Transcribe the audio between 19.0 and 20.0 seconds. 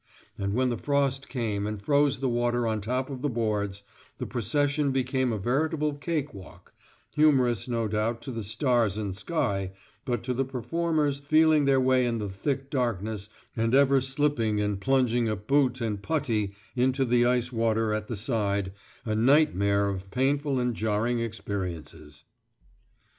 a nightmare